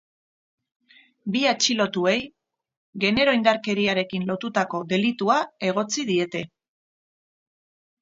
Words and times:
Bi 1.35 1.43
atxilotuei 1.49 2.15
genero-indarkeriarekin 3.05 4.27
lotutako 4.33 4.83
delitua 4.97 5.39
egotzi 5.71 6.11
diete. 6.13 6.47